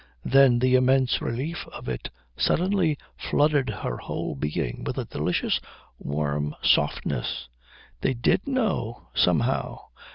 [0.25, 5.59] Then the immense relief of it suddenly flooded her whole being with a delicious
[5.99, 7.47] warm softness.
[8.01, 9.09] They did know.
[9.13, 9.77] Somehow.